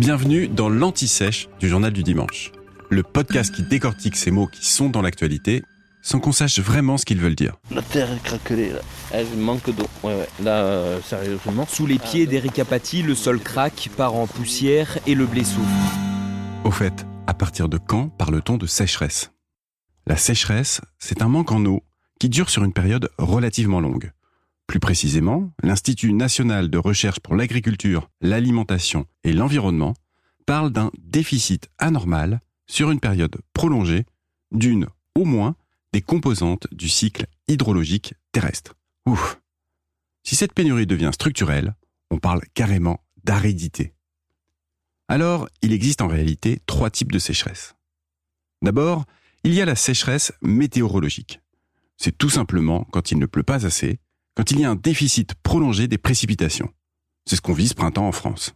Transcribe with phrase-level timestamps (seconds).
[0.00, 2.52] Bienvenue dans l'Anti-Sèche du Journal du Dimanche,
[2.88, 5.62] le podcast qui décortique ces mots qui sont dans l'actualité
[6.00, 7.58] sans qu'on sache vraiment ce qu'ils veulent dire.
[7.70, 8.78] La terre est craquelée, là.
[9.12, 9.86] Elle manque d'eau.
[10.02, 10.28] Ouais, ouais.
[10.42, 11.66] Là, euh, sérieusement.
[11.66, 15.42] Sous les pieds d'Eric Apathy, le sol craque, part en poussière et le blé.
[16.64, 19.32] Au fait, à partir de quand parle-t-on de sécheresse?
[20.06, 21.82] La sécheresse, c'est un manque en eau
[22.18, 24.12] qui dure sur une période relativement longue.
[24.70, 29.94] Plus précisément, l'Institut national de recherche pour l'agriculture, l'alimentation et l'environnement
[30.46, 34.04] parle d'un déficit anormal sur une période prolongée
[34.52, 35.56] d'une au moins
[35.92, 38.76] des composantes du cycle hydrologique terrestre.
[39.06, 39.40] Ouf.
[40.22, 41.74] Si cette pénurie devient structurelle,
[42.12, 43.92] on parle carrément d'aridité.
[45.08, 47.74] Alors, il existe en réalité trois types de sécheresse.
[48.62, 49.04] D'abord,
[49.42, 51.40] il y a la sécheresse météorologique.
[51.96, 53.98] C'est tout simplement quand il ne pleut pas assez,
[54.40, 56.72] quand il y a un déficit prolongé des précipitations.
[57.26, 58.54] C'est ce qu'on vit ce printemps en France.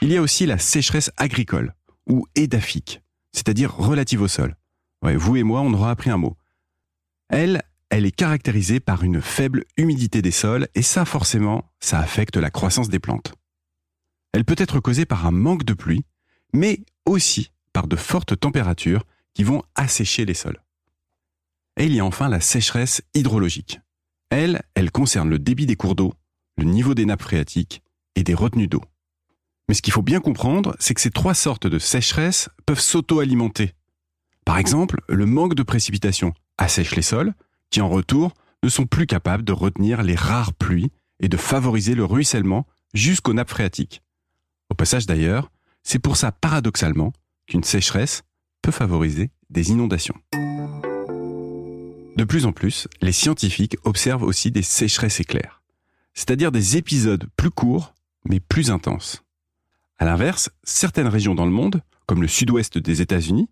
[0.00, 1.74] Il y a aussi la sécheresse agricole,
[2.06, 4.54] ou édaphique, c'est-à-dire relative au sol.
[5.02, 6.36] Vous et moi, on aura appris un mot.
[7.30, 12.36] Elle, elle est caractérisée par une faible humidité des sols, et ça, forcément, ça affecte
[12.36, 13.34] la croissance des plantes.
[14.32, 16.04] Elle peut être causée par un manque de pluie,
[16.52, 20.62] mais aussi par de fortes températures qui vont assécher les sols.
[21.76, 23.80] Et il y a enfin la sécheresse hydrologique.
[24.36, 26.12] Elle, elle concerne le débit des cours d'eau,
[26.56, 27.84] le niveau des nappes phréatiques
[28.16, 28.82] et des retenues d'eau.
[29.68, 33.74] Mais ce qu'il faut bien comprendre, c'est que ces trois sortes de sécheresse peuvent s'auto-alimenter.
[34.44, 37.32] Par exemple, le manque de précipitations assèche les sols,
[37.70, 40.90] qui en retour ne sont plus capables de retenir les rares pluies
[41.20, 44.02] et de favoriser le ruissellement jusqu'aux nappes phréatiques.
[44.68, 45.52] Au passage d'ailleurs,
[45.84, 47.12] c'est pour ça paradoxalement
[47.46, 48.24] qu'une sécheresse
[48.62, 50.16] peut favoriser des inondations.
[52.16, 55.62] De plus en plus, les scientifiques observent aussi des sécheresses éclairs,
[56.12, 57.92] c'est-à-dire des épisodes plus courts
[58.24, 59.22] mais plus intenses.
[59.98, 63.48] À l'inverse, certaines régions dans le monde, comme le sud-ouest des États-Unis,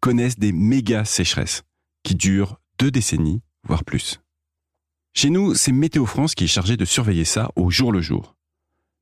[0.00, 1.64] connaissent des méga sécheresses
[2.02, 4.20] qui durent deux décennies, voire plus.
[5.12, 8.34] Chez nous, c'est Météo France qui est chargé de surveiller ça au jour le jour.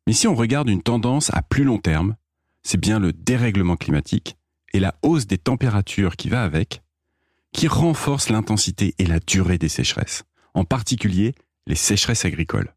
[0.07, 2.17] Mais si on regarde une tendance à plus long terme,
[2.63, 4.37] c'est bien le dérèglement climatique
[4.73, 6.82] et la hausse des températures qui va avec,
[7.53, 10.25] qui renforce l'intensité et la durée des sécheresses,
[10.55, 11.35] en particulier
[11.67, 12.75] les sécheresses agricoles.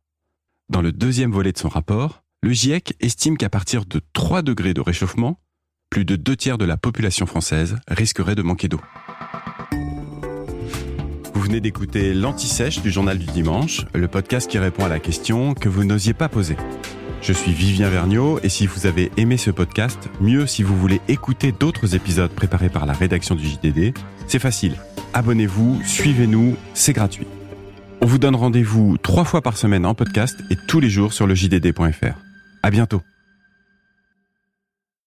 [0.70, 4.74] Dans le deuxième volet de son rapport, le GIEC estime qu'à partir de 3 degrés
[4.74, 5.40] de réchauffement,
[5.90, 8.82] plus de deux tiers de la population française risquerait de manquer d'eau.
[11.34, 15.54] Vous venez d'écouter l'Anti-Sèche du Journal du Dimanche, le podcast qui répond à la question
[15.54, 16.58] que vous n'osiez pas poser.
[17.22, 21.02] Je suis Vivien Vergniaud et si vous avez aimé ce podcast, mieux si vous voulez
[21.08, 24.76] écouter d'autres épisodes préparés par la rédaction du JDD, c'est facile.
[25.14, 27.28] Abonnez-vous, suivez-nous, c'est gratuit.
[28.02, 31.26] On vous donne rendez-vous trois fois par semaine en podcast et tous les jours sur
[31.26, 32.20] le JDD.fr.
[32.62, 33.02] À bientôt.